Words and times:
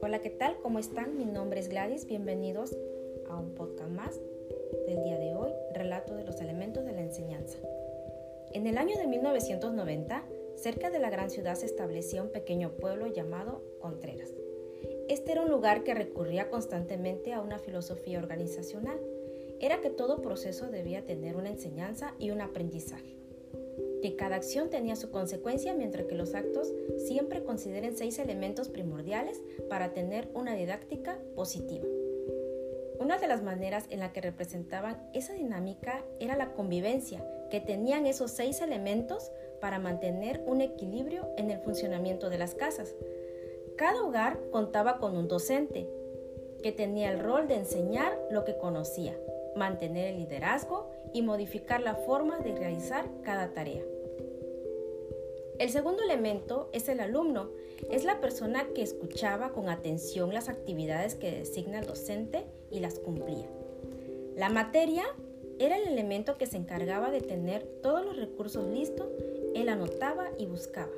Hola, 0.00 0.20
¿qué 0.22 0.30
tal? 0.30 0.56
¿Cómo 0.62 0.78
están? 0.78 1.18
Mi 1.18 1.26
nombre 1.26 1.60
es 1.60 1.68
Gladys. 1.68 2.06
Bienvenidos 2.06 2.74
a 3.28 3.36
un 3.36 3.54
podcast 3.54 3.90
más 3.90 4.18
del 4.86 5.02
día 5.02 5.18
de 5.18 5.34
hoy, 5.34 5.52
Relato 5.74 6.14
de 6.14 6.24
los 6.24 6.40
Elementos 6.40 6.86
de 6.86 6.92
la 6.92 7.02
Enseñanza. 7.02 7.58
En 8.52 8.66
el 8.66 8.78
año 8.78 8.96
de 8.96 9.06
1990, 9.06 10.24
cerca 10.56 10.88
de 10.88 10.98
la 10.98 11.10
gran 11.10 11.28
ciudad 11.28 11.56
se 11.56 11.66
establecía 11.66 12.22
un 12.22 12.30
pequeño 12.30 12.70
pueblo 12.76 13.08
llamado 13.08 13.62
Contreras. 13.78 14.32
Este 15.10 15.32
era 15.32 15.42
un 15.42 15.50
lugar 15.50 15.84
que 15.84 15.92
recurría 15.92 16.48
constantemente 16.48 17.34
a 17.34 17.42
una 17.42 17.58
filosofía 17.58 18.20
organizacional. 18.20 18.98
Era 19.60 19.82
que 19.82 19.90
todo 19.90 20.22
proceso 20.22 20.70
debía 20.70 21.04
tener 21.04 21.36
una 21.36 21.50
enseñanza 21.50 22.14
y 22.18 22.30
un 22.30 22.40
aprendizaje. 22.40 23.21
Que 24.02 24.16
cada 24.16 24.36
acción 24.36 24.68
tenía 24.68 24.96
su 24.96 25.10
consecuencia 25.10 25.74
mientras 25.74 26.06
que 26.06 26.16
los 26.16 26.34
actos 26.34 26.72
siempre 26.98 27.44
consideren 27.44 27.96
seis 27.96 28.18
elementos 28.18 28.68
primordiales 28.68 29.40
para 29.70 29.92
tener 29.94 30.28
una 30.34 30.54
didáctica 30.54 31.18
positiva. 31.34 31.86
Una 32.98 33.18
de 33.18 33.26
las 33.26 33.42
maneras 33.42 33.86
en 33.90 34.00
la 34.00 34.12
que 34.12 34.20
representaban 34.20 34.96
esa 35.12 35.32
dinámica 35.32 36.04
era 36.20 36.36
la 36.36 36.52
convivencia, 36.52 37.24
que 37.50 37.60
tenían 37.60 38.06
esos 38.06 38.30
seis 38.30 38.60
elementos 38.60 39.30
para 39.60 39.78
mantener 39.78 40.42
un 40.46 40.60
equilibrio 40.60 41.28
en 41.36 41.50
el 41.50 41.58
funcionamiento 41.58 42.30
de 42.30 42.38
las 42.38 42.54
casas. 42.54 42.94
Cada 43.76 44.02
hogar 44.02 44.38
contaba 44.50 44.98
con 44.98 45.16
un 45.16 45.28
docente, 45.28 45.88
que 46.62 46.72
tenía 46.72 47.10
el 47.10 47.18
rol 47.18 47.48
de 47.48 47.56
enseñar 47.56 48.16
lo 48.30 48.44
que 48.44 48.56
conocía, 48.56 49.18
mantener 49.56 50.08
el 50.08 50.18
liderazgo 50.18 50.90
y 51.12 51.22
modificar 51.22 51.80
la 51.80 51.94
forma 51.94 52.38
de 52.38 52.54
realizar 52.54 53.08
cada 53.22 53.52
tarea. 53.52 53.82
El 55.58 55.70
segundo 55.70 56.02
elemento 56.02 56.70
es 56.72 56.88
el 56.88 57.00
alumno. 57.00 57.50
Es 57.90 58.04
la 58.04 58.20
persona 58.20 58.66
que 58.74 58.82
escuchaba 58.82 59.52
con 59.52 59.68
atención 59.68 60.34
las 60.34 60.48
actividades 60.48 61.14
que 61.14 61.30
designa 61.30 61.78
el 61.78 61.86
docente 61.86 62.46
y 62.70 62.80
las 62.80 62.98
cumplía. 62.98 63.48
La 64.34 64.48
materia 64.48 65.04
era 65.58 65.76
el 65.76 65.86
elemento 65.86 66.38
que 66.38 66.46
se 66.46 66.56
encargaba 66.56 67.10
de 67.10 67.20
tener 67.20 67.62
todos 67.82 68.04
los 68.04 68.16
recursos 68.16 68.66
listos, 68.66 69.06
él 69.54 69.68
anotaba 69.68 70.30
y 70.38 70.46
buscaba. 70.46 70.92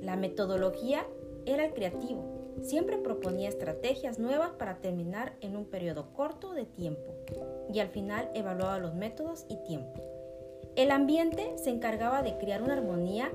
La 0.00 0.16
metodología 0.16 1.06
era 1.46 1.64
el 1.64 1.74
creativo, 1.74 2.24
siempre 2.62 2.98
proponía 2.98 3.48
estrategias 3.48 4.18
nuevas 4.18 4.50
para 4.58 4.78
terminar 4.78 5.32
en 5.40 5.56
un 5.56 5.64
periodo 5.64 6.12
corto 6.14 6.52
de 6.52 6.64
tiempo 6.64 7.14
y 7.72 7.80
al 7.80 7.88
final 7.88 8.30
evaluaba 8.34 8.78
los 8.78 8.94
métodos 8.94 9.46
y 9.48 9.56
tiempo. 9.56 10.00
El 10.76 10.90
ambiente 10.90 11.52
se 11.56 11.70
encargaba 11.70 12.22
de 12.22 12.38
crear 12.38 12.62
una 12.62 12.74
armonía 12.74 13.30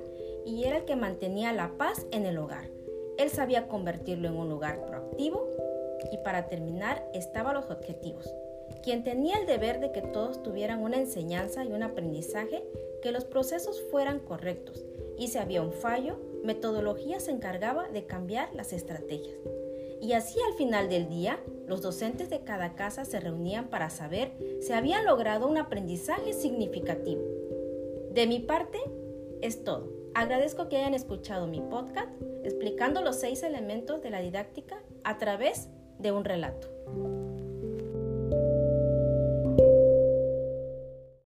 y 0.45 0.63
era 0.63 0.77
el 0.77 0.85
que 0.85 0.95
mantenía 0.95 1.53
la 1.53 1.77
paz 1.77 2.05
en 2.11 2.25
el 2.25 2.37
hogar. 2.37 2.69
Él 3.17 3.29
sabía 3.29 3.67
convertirlo 3.67 4.27
en 4.27 4.37
un 4.37 4.49
lugar 4.49 4.85
proactivo 4.85 5.47
y 6.11 6.17
para 6.17 6.47
terminar 6.47 7.03
estaban 7.13 7.55
los 7.55 7.69
objetivos. 7.69 8.33
Quien 8.83 9.03
tenía 9.03 9.37
el 9.37 9.45
deber 9.45 9.79
de 9.79 9.91
que 9.91 10.01
todos 10.01 10.43
tuvieran 10.43 10.81
una 10.81 10.97
enseñanza 10.97 11.63
y 11.63 11.73
un 11.73 11.83
aprendizaje, 11.83 12.63
que 13.01 13.11
los 13.11 13.25
procesos 13.25 13.81
fueran 13.91 14.19
correctos 14.19 14.85
y 15.17 15.27
si 15.27 15.37
había 15.37 15.61
un 15.61 15.73
fallo, 15.73 16.17
metodología 16.47 17.19
se 17.19 17.29
encargaba 17.29 17.87
de 17.89 18.05
cambiar 18.05 18.49
las 18.55 18.73
estrategias. 18.73 19.37
Y 20.01 20.13
así 20.13 20.39
al 20.47 20.53
final 20.53 20.89
del 20.89 21.09
día, 21.09 21.39
los 21.67 21.81
docentes 21.81 22.29
de 22.29 22.41
cada 22.41 22.75
casa 22.75 23.05
se 23.05 23.19
reunían 23.19 23.67
para 23.67 23.89
saber 23.89 24.31
si 24.61 24.73
habían 24.73 25.05
logrado 25.05 25.47
un 25.47 25.57
aprendizaje 25.57 26.33
significativo. 26.33 27.21
De 28.13 28.25
mi 28.25 28.39
parte, 28.39 28.79
es 29.41 29.63
todo. 29.63 29.91
Agradezco 30.15 30.69
que 30.69 30.77
hayan 30.77 30.93
escuchado 30.93 31.45
mi 31.45 31.61
podcast 31.61 32.09
explicando 32.43 33.01
los 33.01 33.17
seis 33.17 33.43
elementos 33.43 34.01
de 34.01 34.09
la 34.09 34.21
didáctica 34.21 34.81
a 35.03 35.17
través 35.17 35.67
de 35.99 36.11
un 36.11 36.23
relato. 36.23 37.26